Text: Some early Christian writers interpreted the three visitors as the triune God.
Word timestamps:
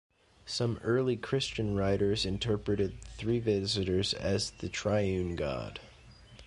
Some 0.47 0.79
early 0.83 1.15
Christian 1.15 1.75
writers 1.75 2.25
interpreted 2.25 2.99
the 3.01 3.05
three 3.09 3.37
visitors 3.37 4.15
as 4.15 4.49
the 4.49 4.67
triune 4.67 5.35
God. 5.35 5.79